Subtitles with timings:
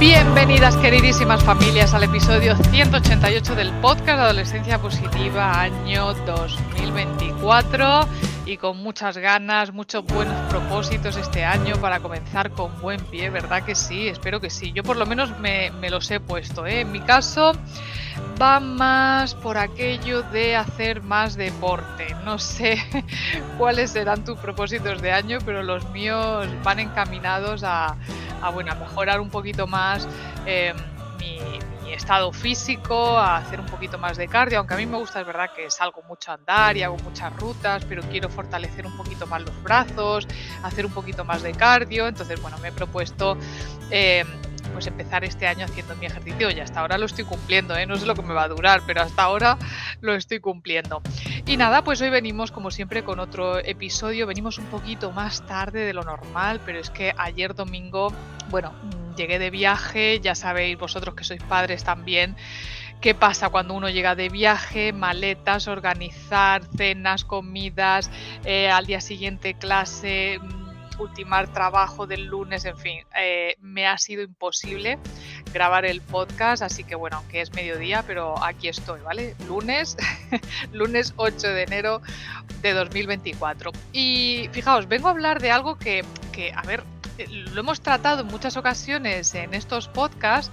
[0.00, 8.06] Bienvenidas queridísimas familias al episodio 188 del podcast Adolescencia Positiva año 2024
[8.46, 13.64] y con muchas ganas, muchos buenos propósitos este año para comenzar con buen pie, ¿verdad
[13.64, 14.06] que sí?
[14.06, 14.70] Espero que sí.
[14.72, 16.64] Yo por lo menos me, los he puesto.
[16.64, 16.82] ¿eh?
[16.82, 17.52] En mi caso
[18.40, 22.14] va más por aquello de hacer más deporte.
[22.24, 22.78] No sé
[23.58, 27.96] cuáles serán tus propósitos de año, pero los míos van encaminados a
[28.42, 30.08] a, bueno, a mejorar un poquito más
[30.46, 30.74] eh,
[31.18, 31.38] mi,
[31.92, 35.26] estado físico, a hacer un poquito más de cardio, aunque a mí me gusta, es
[35.26, 39.26] verdad que salgo mucho a andar y hago muchas rutas, pero quiero fortalecer un poquito
[39.26, 40.28] más los brazos,
[40.62, 43.36] hacer un poquito más de cardio, entonces bueno, me he propuesto
[43.90, 44.24] eh,
[44.72, 47.86] pues empezar este año haciendo mi ejercicio y hasta ahora lo estoy cumpliendo, ¿eh?
[47.86, 49.58] no sé lo que me va a durar, pero hasta ahora
[50.00, 51.02] lo estoy cumpliendo.
[51.46, 55.84] Y nada, pues hoy venimos como siempre con otro episodio, venimos un poquito más tarde
[55.84, 58.12] de lo normal, pero es que ayer domingo,
[58.50, 62.36] bueno, mm, llegué de viaje, ya sabéis vosotros que sois padres también.
[63.00, 64.92] ¿Qué pasa cuando uno llega de viaje?
[64.92, 68.10] Maletas, organizar cenas, comidas,
[68.44, 70.67] eh, al día siguiente clase, mm,
[70.98, 74.98] ultimar trabajo del lunes, en fin, eh, me ha sido imposible
[75.52, 79.34] grabar el podcast, así que bueno, aunque es mediodía, pero aquí estoy, ¿vale?
[79.46, 79.96] Lunes,
[80.72, 82.02] lunes 8 de enero
[82.62, 83.72] de 2024.
[83.92, 86.82] Y fijaos, vengo a hablar de algo que, que a ver,
[87.18, 90.52] eh, lo hemos tratado en muchas ocasiones en estos podcasts,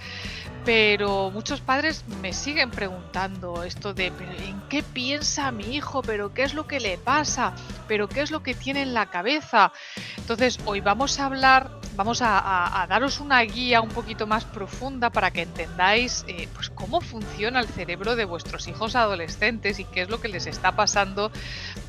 [0.66, 6.02] pero muchos padres me siguen preguntando esto de ¿en qué piensa mi hijo?
[6.02, 7.54] ¿Pero qué es lo que le pasa?
[7.88, 9.72] ¿Pero qué es lo que tiene en la cabeza?
[10.18, 15.30] Entonces, hoy vamos a hablar, vamos a, daros una guía un poquito más profunda para
[15.30, 20.10] que entendáis eh, pues cómo funciona el cerebro de vuestros hijos adolescentes y qué es
[20.10, 21.32] lo que les está pasando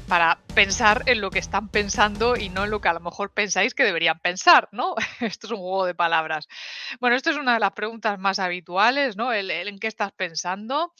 [0.09, 3.33] para pensar en lo que están pensando y no en lo que a lo mejor
[3.33, 4.95] pensáis que deberían pensar, ¿no?
[5.21, 6.49] Esto es un juego de palabras.
[7.01, 9.33] Bueno, esto es una de las preguntas más habituales, ¿no?
[9.33, 10.95] El, en qué estás pensando.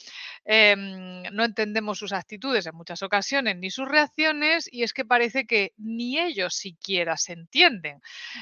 [0.45, 5.45] Em, no entendemos sus actitudes en muchas ocasiones ni sus reacciones y es que parece
[5.45, 8.01] que ni ellos siquiera se entienden.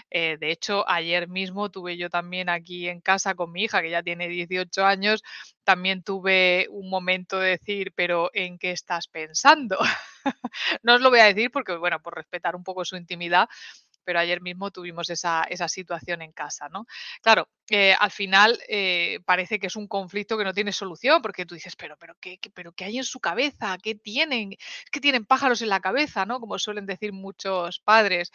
[0.09, 3.90] Eh, de hecho, ayer mismo tuve yo también aquí en casa con mi hija, que
[3.90, 5.24] ya tiene 18 años,
[5.66, 9.78] también tuve un momento de decir, pero ¿en qué estás pensando?
[10.84, 13.50] no os lo voy a decir porque, bueno, por respetar un poco su intimidad,
[14.06, 16.86] pero ayer mismo tuvimos esa, esa situación en casa, ¿no?
[17.24, 21.46] Claro, eh, al final eh, parece que es un conflicto que no tiene solución, porque
[21.46, 23.78] tú dices, pero, pero, ¿qué, pero ¿qué hay en su cabeza?
[23.82, 24.53] ¿Qué tienen?
[24.53, 26.40] Es que tienen pájaros en la cabeza, ¿no?
[26.40, 28.32] Como suelen decir muchos padres.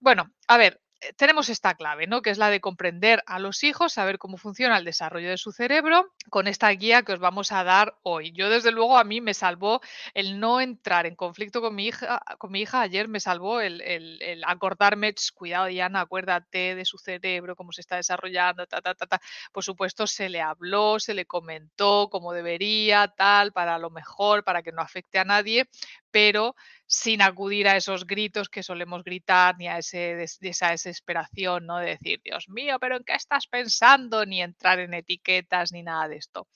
[0.00, 0.80] Bueno, a ver,
[1.16, 2.22] tenemos esta clave, ¿no?
[2.22, 5.52] Que es la de comprender a los hijos, saber cómo funciona el desarrollo de su
[5.52, 8.32] cerebro, con esta guía que os vamos a dar hoy.
[8.32, 9.80] Yo, desde luego, a mí me salvó
[10.14, 13.80] el no entrar en conflicto con mi hija, con mi hija ayer me salvó el,
[13.80, 19.06] el, acordarme, cuidado, Diana, acuérdate de su cerebro, cómo se está desarrollando, ta, ta, ta,
[19.06, 19.20] ta.
[19.52, 24.62] Por supuesto, se le habló, se le comentó cómo debería, tal, para lo mejor, para
[24.62, 25.68] que no afecte a nadie,
[26.10, 26.54] pero
[26.86, 31.78] sin acudir a esos gritos que solemos gritar, ni a esa desesperación, ¿no?
[31.78, 34.24] De decir, Dios mío, pero ¿en qué estás pensando?
[34.24, 36.46] Ni entrar en etiquetas, ni nada de esto.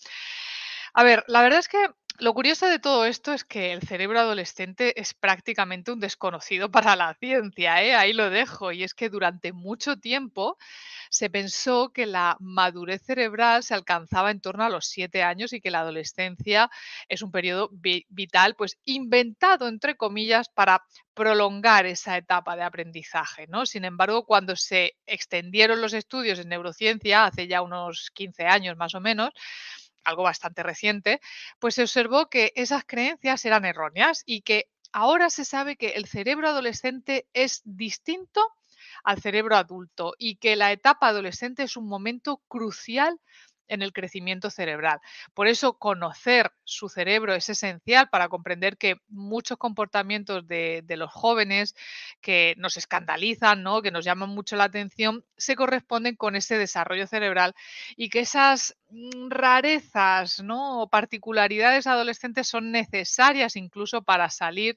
[0.94, 1.78] A ver, la verdad es que
[2.18, 6.94] lo curioso de todo esto es que el cerebro adolescente es prácticamente un desconocido para
[6.96, 7.94] la ciencia, ¿eh?
[7.94, 10.58] ahí lo dejo, y es que durante mucho tiempo
[11.08, 15.60] se pensó que la madurez cerebral se alcanzaba en torno a los siete años y
[15.60, 16.70] que la adolescencia
[17.08, 20.84] es un periodo vital, pues inventado, entre comillas, para
[21.14, 23.46] prolongar esa etapa de aprendizaje.
[23.48, 23.66] ¿no?
[23.66, 28.94] Sin embargo, cuando se extendieron los estudios en neurociencia, hace ya unos 15 años más
[28.94, 29.30] o menos,
[30.04, 31.20] algo bastante reciente,
[31.58, 36.06] pues se observó que esas creencias eran erróneas y que ahora se sabe que el
[36.06, 38.40] cerebro adolescente es distinto
[39.04, 43.20] al cerebro adulto y que la etapa adolescente es un momento crucial
[43.70, 45.00] en el crecimiento cerebral.
[45.32, 51.74] Por eso conocer su cerebro es esencial para comprender que muchos comportamientos de, los jóvenes
[52.20, 53.80] que nos escandalizan, ¿no?
[53.80, 57.54] que nos llaman mucho la atención, se corresponden con ese desarrollo cerebral
[57.96, 60.82] y que esas mm, rarezas ¿no?
[60.82, 64.76] o particularidades adolescentes son necesarias incluso para salir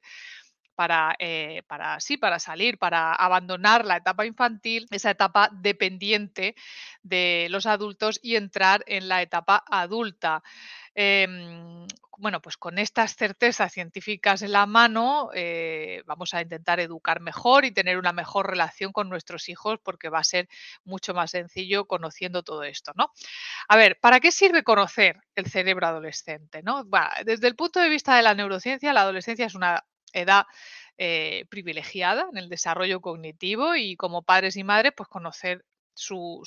[0.75, 6.55] para, eh, para, sí, para salir, para abandonar la etapa infantil, esa etapa dependiente
[7.01, 10.43] de los adultos y entrar en la etapa adulta.
[10.95, 11.87] em,
[12.17, 17.65] bueno, pues con estas certezas científicas en la mano, eh, vamos a intentar educar mejor
[17.65, 20.47] y tener una mejor relación con nuestros hijos porque va a ser
[20.85, 23.11] mucho más sencillo conociendo todo esto, ¿no?
[23.67, 26.61] A ver, ¿para qué sirve conocer el cerebro adolescente?
[26.63, 26.85] ¿no?
[27.25, 29.83] desde el punto de vista de la neurociencia, la adolescencia es una
[30.13, 30.45] edad
[30.97, 35.65] eh, privilegiada en el desarrollo cognitivo y como padres y madres, pues conocer
[35.95, 36.41] su,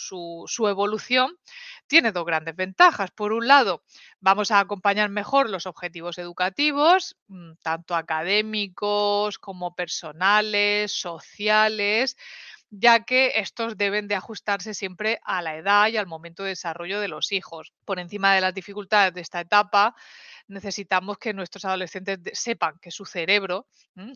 [0.49, 1.37] su, evolución
[1.87, 3.11] tiene dos grandes ventajas.
[3.11, 3.83] Por un lado,
[4.21, 12.17] vamos a acompañar mejor los objetivos educativos, mm, tanto académicos como personales, sociales,
[12.71, 17.01] ya que estos deben de ajustarse siempre a la edad y al momento de desarrollo
[17.01, 17.73] de los hijos.
[17.85, 19.95] Por encima de las dificultades de esta etapa,
[20.49, 23.67] necesitamos que nuestros adolescentes sepan que su cerebro,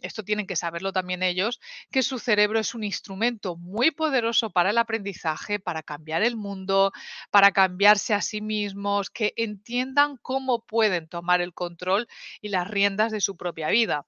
[0.02, 1.60] esto tienen que saberlo también ellos,
[1.90, 6.92] que su cerebro es un instrumento muy poderoso para el aprendizaje, para cambiar el mundo,
[7.30, 12.06] para cambiarse a sí mismos, que entiendan cómo pueden tomar el control
[12.40, 14.06] y las riendas de su propia vida.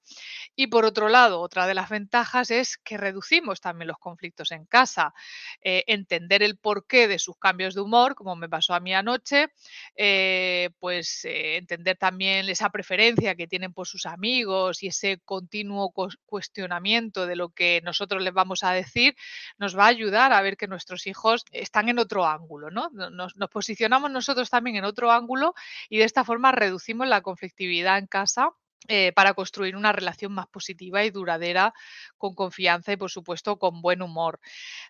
[0.55, 4.65] Y por otro lado, otra de las ventajas es que reducimos también los conflictos en
[4.65, 5.13] casa,
[5.61, 9.47] eh, entender el porqué de sus cambios de humor, como me pasó a mí anoche,
[9.95, 15.19] eh, pues eh, entender también también esa preferencia que tienen por sus amigos y ese
[15.25, 15.91] continuo
[16.27, 19.15] cuestionamiento de lo que nosotros les vamos a decir,
[19.57, 22.91] nos va a ayudar a ver que nuestros hijos están en otro ángulo, ¿no?
[22.91, 25.55] Nos, nos posicionamos nosotros también en otro ángulo
[25.89, 28.51] y de esta forma reducimos la conflictividad en casa
[28.87, 31.73] eh, para construir una relación más positiva y duradera,
[32.17, 34.39] con confianza y, por supuesto, con buen humor.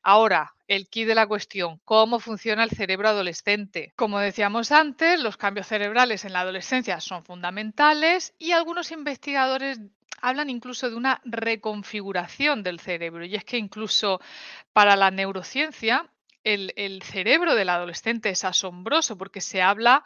[0.01, 3.94] Ahora, el key de la cuestión, ¿cómo funciona el cerebro adolescente?
[3.95, 9.80] Como decíamos antes, los cambios cerebrales en la adolescencia son fundamentales y algunos investigadores
[10.22, 13.25] hablan incluso de una reconfiguración del cerebro.
[13.25, 14.22] Y es que incluso
[14.72, 16.10] para la neurociencia,
[16.44, 20.04] el, cerebro del adolescente es asombroso porque se habla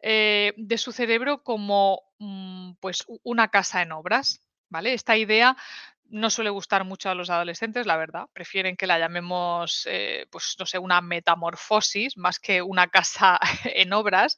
[0.00, 4.92] eh, de su cerebro como mm, pues una casa en obras, ¿vale?
[4.94, 5.56] Esta idea
[6.10, 8.26] no suele gustar mucho a los adolescentes, la verdad.
[8.32, 13.92] Prefieren que la llamemos, eh, pues no sé, una metamorfosis más que una casa en
[13.92, 14.36] obras.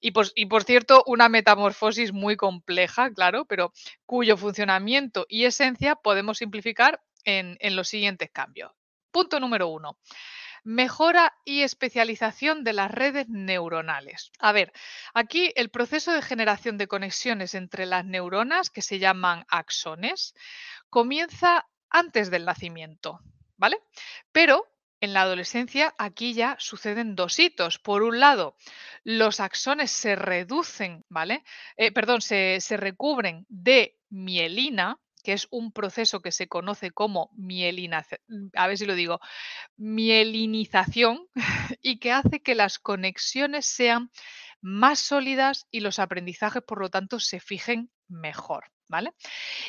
[0.00, 3.72] Y por, y por, cierto, una metamorfosis muy compleja, claro, pero
[4.04, 8.72] cuyo funcionamiento y esencia podemos simplificar en los siguientes cambios.
[9.12, 9.96] Punto número uno
[10.64, 14.30] mejora y especialización de las redes neuronales.
[14.38, 14.72] A ver,
[15.14, 20.34] aquí el proceso de generación de conexiones entre las neuronas, que se llaman axones,
[20.88, 23.20] comienza antes del nacimiento,
[23.56, 23.78] ¿vale?
[24.32, 24.66] Pero
[25.00, 27.78] en la adolescencia aquí ya suceden dos hitos.
[27.78, 28.56] Por un lado,
[29.02, 31.42] los axones se reducen, ¿vale?
[31.76, 37.30] Eh, perdón, se, se recubren de mielina, que es un proceso que se conoce como
[37.34, 38.20] mielinación,
[38.54, 39.20] a ver si lo digo,
[39.76, 41.28] mielinización,
[41.82, 44.10] y que hace que las conexiones sean
[44.60, 48.64] más sólidas y los aprendizajes, por lo tanto, se fijen mejor.
[48.88, 49.14] ¿Vale?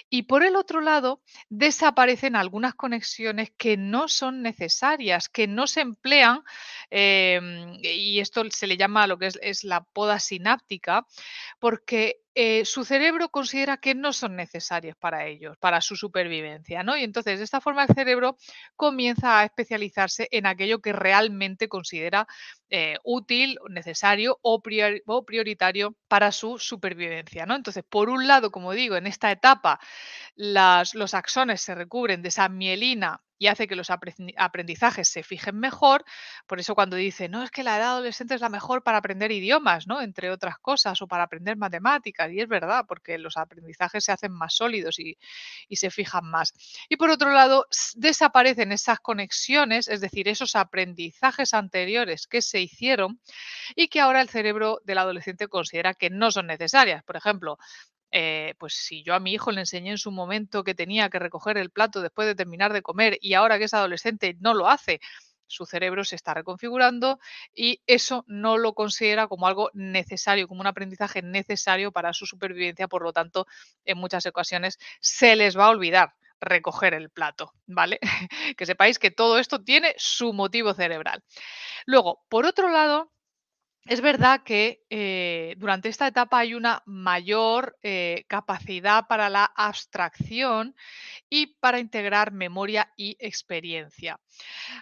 [0.10, 5.80] Y por el otro lado, desaparecen algunas conexiones que no son necesarias, que no se
[5.80, 6.44] emplean,
[6.90, 11.08] em, y esto se le llama lo que es la poda sináptica,
[11.58, 16.97] porque eh, su cerebro considera que no son necesarias para ellos, para su supervivencia, ¿no?
[16.97, 18.38] Y entonces, de esta forma, el cerebro
[18.75, 22.27] comienza a especializarse en aquello que realmente considera
[22.69, 27.56] eh, útil, necesario o, prioritario para su supervivencia, ¿no?
[27.56, 29.80] Entonces, por un lado, como digo, en esta etapa,
[30.35, 36.06] los axones se recubren de esa mielina y hace que los aprendizajes se fijen mejor.
[36.47, 39.33] Por eso cuando dice, no, es que la edad adolescente es la mejor para aprender
[39.33, 40.02] idiomas, ¿no?
[40.02, 42.31] Entre otras cosas, o para aprender matemáticas.
[42.31, 45.18] Y es verdad, porque los aprendizajes se hacen más sólidos y,
[45.68, 46.54] y se fijan más.
[46.88, 53.19] Y por otro lado, desaparecen esas conexiones, es decir, esos aprendizajes anteriores que se hicieron
[53.76, 57.04] y que ahora el cerebro del adolescente considera que no son necesarias.
[57.04, 57.57] Por ejemplo,
[58.16, 61.18] eh, pues si yo a mi hijo le enseñé en su momento que tenía que
[61.18, 64.70] recoger el plato después de terminar de comer y ahora que es adolescente no lo
[64.70, 65.00] hace,
[65.48, 67.20] su cerebro se está reconfigurando
[67.56, 72.88] y eso no lo considera como algo necesario, como un aprendizaje necesario para su supervivencia,
[72.88, 73.48] por lo tanto,
[73.84, 78.00] en muchas ocasiones se les va a olvidar recoger el plato, ¿vale?
[78.58, 81.24] que sepáis que todo esto tiene su motivo cerebral.
[81.88, 83.12] Luego, por otro lado,
[83.85, 90.75] es verdad que eh, durante esta etapa hay una mayor eh, capacidad para la abstracción
[91.30, 94.19] y para integrar memoria y experiencia.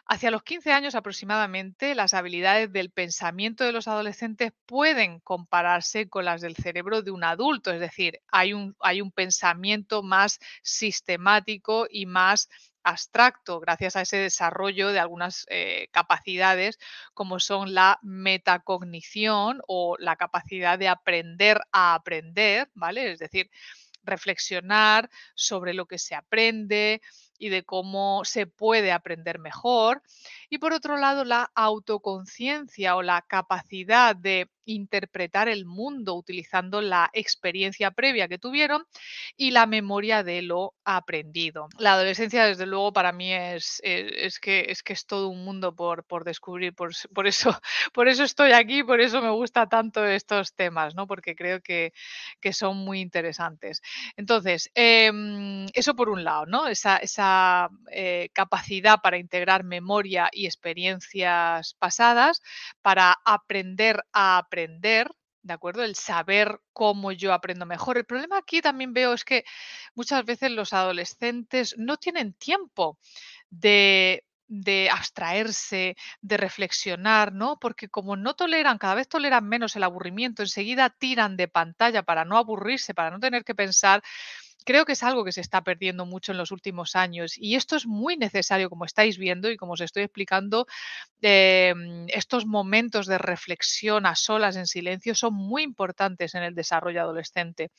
[0.06, 6.26] Hacia los 15 años aproximadamente, las habilidades del pensamiento de los adolescentes pueden compararse con
[6.26, 11.88] las del cerebro de un adulto, es decir, hay un, hay un pensamiento más sistemático
[11.90, 12.50] y más
[12.84, 16.80] abstracto gracias a ese desarrollo de algunas eh, capacidades
[17.14, 23.12] como son la metacognición o la capacidad de aprender a aprender, ¿vale?
[23.12, 23.50] Es decir,
[24.04, 27.02] reflexionar sobre lo que se aprende
[27.38, 30.02] y de cómo se puede aprender mejor.
[30.54, 37.10] Y por otro lado, la autoconciencia o la capacidad de interpretar el mundo utilizando la
[37.14, 38.84] experiencia previa que tuvieron
[39.36, 41.68] y la memoria de lo aprendido.
[41.78, 45.76] La adolescencia, desde luego, para mí es, es, que, es que es todo un mundo
[45.76, 46.74] por, por descubrir.
[46.74, 47.58] Por, por, eso,
[47.94, 51.08] por eso estoy aquí, por eso me gusta tanto estos temas, ¿no?
[51.08, 51.94] porque creo que,
[52.40, 53.82] que son muy interesantes.
[54.16, 56.68] Entonces, em, eso por un lado, ¿no?
[56.68, 62.42] esa, esa eh, capacidad para integrar memoria experiencias pasadas,
[62.82, 65.12] para aprender a aprender,
[65.44, 65.84] ¿de acuerdo?
[65.84, 67.98] El saber cómo yo aprendo mejor.
[67.98, 69.44] El problema aquí también veo es que
[69.96, 72.98] muchas veces los adolescentes no tienen tiempo
[73.50, 77.58] de de abstraerse, de reflexionar, ¿no?
[77.58, 82.26] Porque como no toleran, cada vez toleran menos el aburrimiento, enseguida tiran de pantalla para
[82.26, 84.04] no aburrirse, para no tener que pensar,
[84.66, 87.76] creo que es algo que se está perdiendo mucho en los últimos años y esto
[87.76, 90.68] es muy necesario, como estáis viendo y como os estoy explicando,
[91.22, 97.02] em, estos momentos de reflexión a solas, en silencio, son muy importantes en el desarrollo
[97.02, 97.72] adolescente.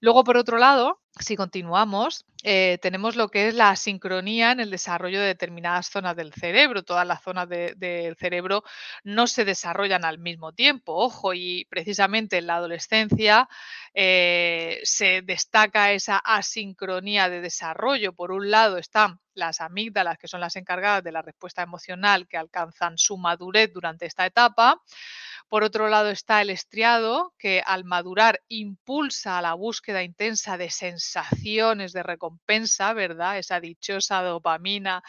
[0.00, 4.70] Luego, por otro lado, si continuamos, eh, tenemos lo que es la sincronía en el
[4.70, 6.82] desarrollo de determinadas zonas del cerebro.
[6.82, 8.64] Todas las zonas del cerebro
[9.04, 10.94] no se desarrollan al mismo tiempo.
[10.94, 13.48] Ojo, y precisamente en la adolescencia
[13.94, 18.12] eh, se destaca esa asincronía de desarrollo.
[18.12, 22.36] Por un lado están las amígdalas, que son las encargadas de la respuesta emocional que
[22.36, 24.80] alcanzan su madurez durante esta etapa.
[25.48, 30.70] Por otro lado está el estriado, que al madurar impulsa a la búsqueda intensa de
[30.70, 33.38] sensaciones de recompensa, ¿verdad?
[33.38, 35.02] Esa dichosa dopamina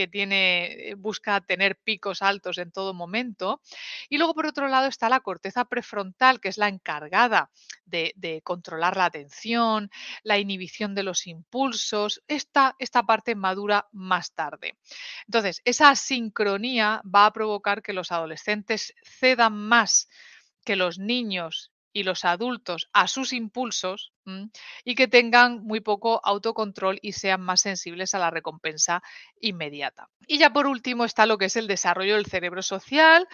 [0.00, 3.60] que tiene, eh, busca tener picos altos en todo momento.
[4.08, 7.50] Y luego, por otro lado, está la corteza prefrontal, que es la encargada
[7.84, 9.90] de, controlar la atención,
[10.22, 12.22] la inhibición de los impulsos.
[12.28, 14.78] Esta, esta parte madura más tarde.
[15.26, 20.08] Entonces, esa sincronía va a provocar que los adolescentes cedan más
[20.64, 24.12] que los niños y los adultos a sus impulsos
[24.84, 29.02] y que tengan muy poco autocontrol y sean más sensibles a la recompensa
[29.40, 30.08] inmediata.
[30.26, 33.26] Y ya por último está lo que es el desarrollo del cerebro social.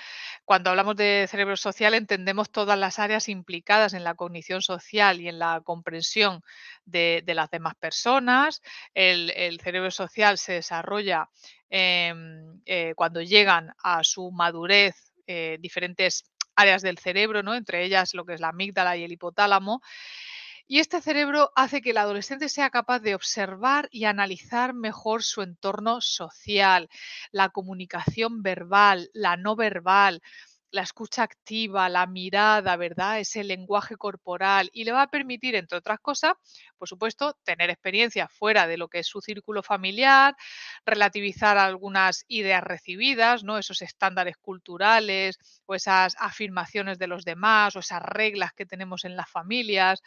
[0.45, 5.29] Cuando hablamos de cerebro social entendemos todas las áreas implicadas en la cognición social y
[5.29, 6.43] en la comprensión
[6.87, 8.63] de, las demás personas.
[8.95, 11.29] El, cerebro social se desarrolla
[11.69, 16.25] em, eh, cuando llegan a su madurez eh, diferentes
[16.57, 17.55] áreas del cerebro, ¿no?
[17.55, 19.83] entre ellas lo que es la amígdala y el hipotálamo.
[20.69, 25.43] Y este cerebro hace que el adolescente sea capaz de observar y analizar mejor su
[25.43, 26.89] entorno social,
[27.31, 30.23] la comunicación verbal, la no verbal,
[30.77, 33.19] la escucha activa, la mirada, ¿verdad?
[33.19, 36.35] Ese lenguaje corporal y le va a permitir, entre otras cosas,
[36.77, 40.37] por supuesto, tener experiencia fuera de lo que es su círculo familiar,
[40.85, 43.57] relativizar algunas ideas recibidas, ¿no?
[43.57, 49.17] Esos estándares culturales o esas afirmaciones de los demás o esas reglas que tenemos en
[49.17, 50.03] las familias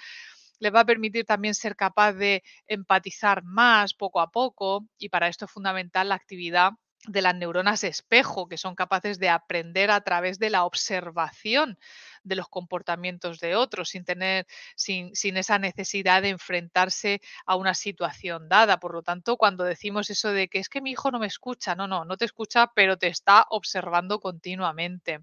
[0.60, 5.30] le va a permitir también ser capaz de empatizar más poco a poco y para
[5.30, 6.74] esto es fundamental la actividad
[7.08, 11.80] de las neuronas espejo, que son capaces de aprender a través de la observación
[12.24, 17.74] de los comportamientos de otros, sin tener, sin, sin, esa necesidad de enfrentarse a una
[17.74, 18.80] situación dada.
[18.80, 21.74] Por lo tanto, cuando decimos eso de que es que mi hijo no me escucha,
[21.76, 25.22] no, no, no te escucha, pero te está observando continuamente.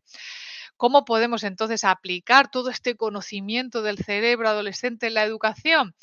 [0.77, 5.95] ¿Cómo podemos entonces aplicar todo este conocimiento del cerebro adolescente en la educación?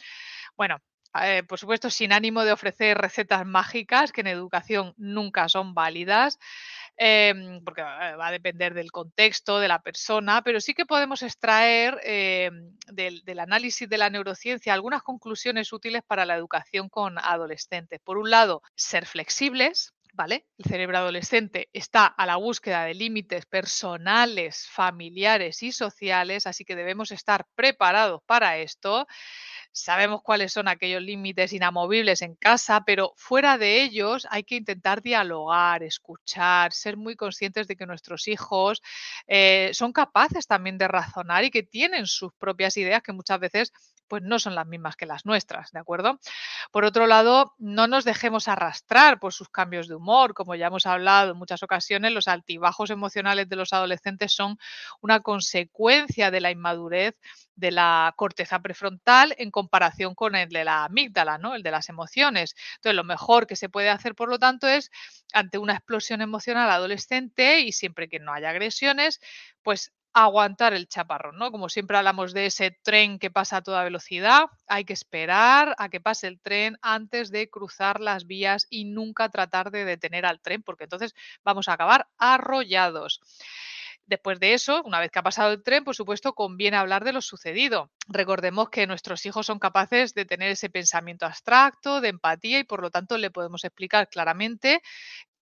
[0.56, 0.78] Bueno,
[1.22, 6.40] eh, por supuesto, sin ánimo de ofrecer recetas mágicas que en educación nunca son válidas,
[6.98, 12.00] em, porque va a depender del contexto, de la persona, pero sí que podemos extraer
[12.04, 18.00] em, del, del, análisis de la neurociencia algunas conclusiones útiles para la educación con adolescentes.
[18.04, 19.94] Por un lado, ser flexibles.
[20.16, 20.46] ¿Vale?
[20.60, 26.76] El cerebro adolescente está a la búsqueda de límites personales, familiares y sociales, así que
[26.76, 29.08] debemos estar preparados para esto.
[29.76, 35.02] Sabemos cuáles son aquellos límites inamovibles en casa, pero fuera de ellos hay que intentar
[35.02, 38.84] dialogar, escuchar, ser muy conscientes de que nuestros hijos
[39.26, 43.74] eh, son capaces también de razonar y que tienen sus propias ideas que muchas veces
[44.08, 46.20] pues no son las mismas que las nuestras, ¿de acuerdo?
[46.72, 50.34] Por otro lado, no nos dejemos arrastrar por sus cambios de humor.
[50.34, 54.58] Como ya hemos hablado en muchas ocasiones, los altibajos emocionales de los adolescentes son
[55.02, 57.16] una consecuencia de la inmadurez
[57.56, 61.56] de la corteza prefrontal en comparación con el de la amígdala, ¿no?
[61.56, 62.56] El de las emociones.
[62.76, 64.90] Entonces, lo mejor que se puede hacer, por lo tanto, es
[65.34, 69.20] ante una explosión emocional adolescente y siempre que no haya agresiones,
[69.62, 71.52] pues aguantar el chaparrón, ¿no?
[71.52, 75.90] Como siempre hablamos de ese tren que pasa a toda velocidad, hay que esperar a
[75.90, 80.40] que pase el tren antes de cruzar las vías y nunca tratar de detener al
[80.40, 83.20] tren, porque entonces vamos a acabar arrollados.
[84.06, 87.14] Después de eso, una vez que ha pasado el tren, por supuesto, conviene hablar de
[87.14, 87.90] lo sucedido.
[88.08, 92.82] Recordemos que nuestros hijos son capaces de tener ese pensamiento abstracto, de empatía y por
[92.82, 94.82] lo tanto le podemos explicar claramente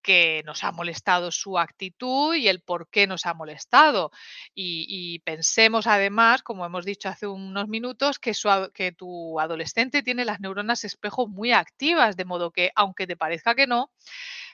[0.02, 4.10] que nos ha molestado su actitud y el por qué nos ha molestado.
[4.54, 8.32] Y, pensemos además, como hemos dicho hace unos minutos, que,
[8.74, 13.54] que tu adolescente tiene las neuronas espejo muy activas, de modo que, aunque te parezca
[13.54, 13.90] que no,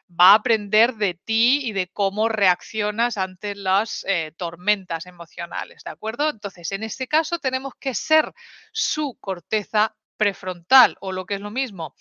[0.09, 5.91] va a aprender de ti y de cómo reaccionas ante las eh, tormentas emocionales, ¿de
[5.91, 6.31] acuerdo?
[6.31, 8.33] Entonces, en este caso tenemos que ser
[8.73, 11.95] su corteza prefrontal o lo que es lo mismo,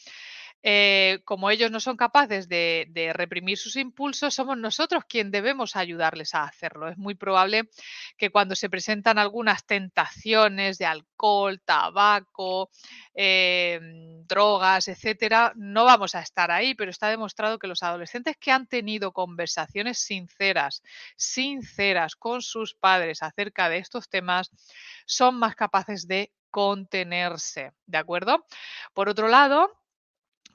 [0.64, 6.34] eh, como ellos no son capaces de, reprimir sus impulsos, somos nosotros quien debemos ayudarles
[6.36, 6.90] a hacerlo.
[6.90, 7.70] Es muy probable
[8.18, 12.70] que cuando se presentan algunas tentaciones de alcohol, tabaco,
[13.14, 18.52] em, drogas, etcétera, no vamos a estar ahí, pero está demostrado que los adolescentes que
[18.52, 20.84] han tenido conversaciones sinceras,
[21.16, 24.52] sinceras con sus padres acerca de estos temas,
[25.06, 28.46] son más capaces de contenerse, ¿de acuerdo?
[28.94, 29.72] Por otro lado,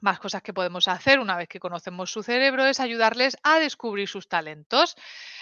[0.03, 4.07] más cosas que podemos hacer una vez que conocemos su cerebro es ayudarles a descubrir
[4.07, 4.95] sus talentos.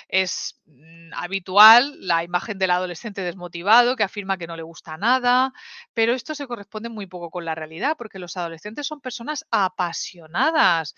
[0.08, 5.52] Es mm, habitual la imagen del adolescente desmotivado que afirma que no le gusta nada,
[5.94, 10.96] pero esto se corresponde muy poco con la realidad porque los adolescentes son personas apasionadas.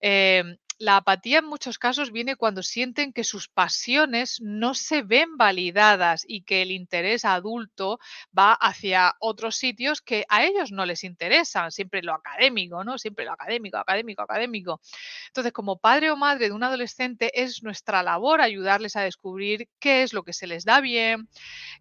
[0.00, 5.36] Em, la apatía en muchos casos viene cuando sienten que sus pasiones no se ven
[5.36, 7.98] validadas y que el interés adulto
[8.36, 12.96] va hacia otros sitios que a ellos no les interesan, siempre lo académico, ¿no?
[12.96, 14.80] Siempre lo académico, académico, académico.
[15.26, 20.04] Entonces, como padre o madre de un adolescente, es nuestra labor ayudarles a descubrir qué
[20.04, 21.28] es lo que se les da bien,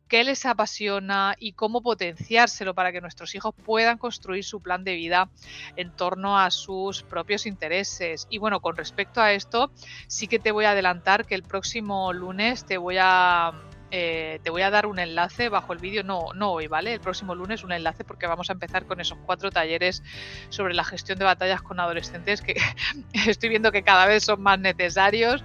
[0.07, 4.95] qué les apasiona y cómo potenciárselo para que nuestros hijos puedan construir su plan de
[4.95, 5.29] vida
[5.75, 8.27] en torno a sus propios intereses.
[8.29, 9.71] Y bueno, con respecto a esto,
[10.07, 13.51] sí que te voy a adelantar que el próximo lunes te voy a
[13.91, 16.93] eh, te voy a dar un enlace bajo el vídeo, no, no hoy, ¿vale?
[16.93, 20.03] El próximo lunes un enlace porque vamos a empezar con esos cuatro talleres
[20.49, 22.55] sobre la gestión de batallas con adolescentes que
[23.27, 25.43] estoy viendo que cada vez son más necesarios,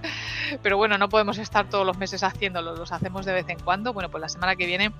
[0.61, 3.93] pero bueno, no podemos estar todos los meses haciéndolos, los hacemos de vez en cuando.
[3.93, 4.91] Bueno, pues la semana que viene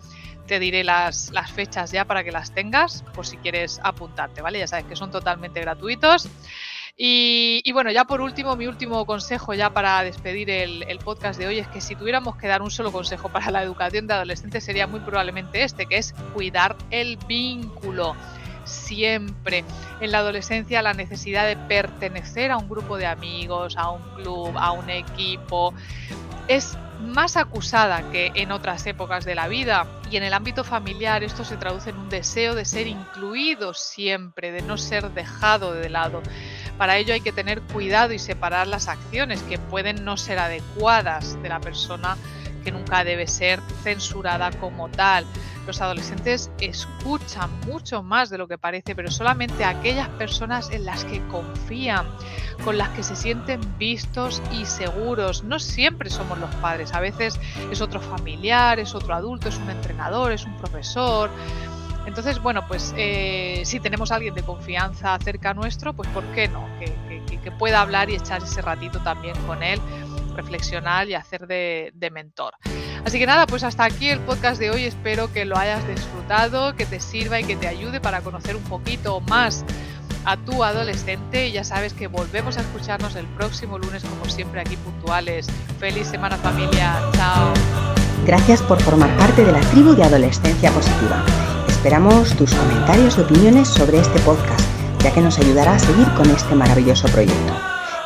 [0.48, 4.60] te diré las fechas ya para que las tengas por si quieres apuntarte, ¿vale?
[4.60, 6.30] Ya sabes que son totalmente gratuitos.
[6.96, 11.58] Y, bueno, ya por último, mi último consejo ya para despedir el, podcast de hoy
[11.60, 14.86] es que si tuviéramos que dar un solo consejo para la educación de adolescentes sería
[14.86, 18.16] muy probablemente este, que es cuidar el vínculo
[18.64, 19.66] siempre
[20.00, 24.54] en la adolescencia la necesidad de pertenecer a un grupo de amigos, a un club,
[24.56, 25.74] a un equipo,
[26.48, 31.24] es más acusada que en otras épocas de la vida y en el ámbito familiar
[31.24, 35.90] esto se traduce en un deseo de ser incluido siempre, de no ser dejado de
[35.90, 36.22] lado.
[36.78, 41.42] Para ello hay que tener cuidado y separar las acciones que pueden no ser adecuadas
[41.42, 42.18] de la persona
[42.64, 45.26] que nunca debe ser censurada como tal.
[45.68, 51.06] Los adolescentes escuchan mucho más de lo que parece, pero solamente aquellas personas en las
[51.06, 52.06] que confían,
[52.66, 55.44] con las que se sienten vistos y seguros.
[55.44, 57.40] No siempre somos los padres, a veces
[57.72, 61.30] es otro familiar, es otro adulto, es un entrenador, es un profesor.
[62.06, 66.48] Entonces, bueno, pues eh, si tenemos a alguien de confianza cerca nuestro, pues ¿por qué
[66.48, 66.68] no?
[66.80, 66.94] Que,
[67.38, 69.80] que pueda hablar y echar ese ratito también con él
[70.34, 72.54] reflexionar y hacer de, mentor.
[73.06, 74.86] Así que nada, pues hasta aquí el podcast de hoy.
[74.86, 78.64] Espero que lo hayas disfrutado, que te sirva y que te ayude para conocer un
[78.64, 79.64] poquito más
[80.26, 81.48] a tu adolescente.
[81.48, 85.48] Y ya sabes que volvemos a escucharnos el próximo lunes, como siempre, aquí puntuales.
[85.80, 87.00] Feliz semana familia.
[87.14, 87.54] Chao.
[88.26, 91.24] Gracias por formar parte de la tribu de Adolescencia Positiva.
[91.68, 94.64] Esperamos tus comentarios y opiniones sobre este podcast,
[95.04, 97.54] ya que nos ayudará a seguir con este maravilloso proyecto.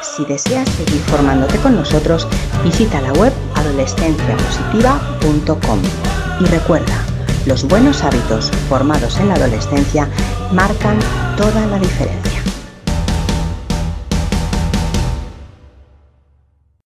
[0.02, 2.28] Si deseas seguir formándote con nosotros,
[2.64, 5.80] visita la web adolescenciapositiva.com.
[6.40, 7.04] Y recuerda,
[7.46, 10.10] los buenos hábitos formados en la adolescencia
[10.52, 10.98] marcan
[11.38, 12.47] toda la diferencia.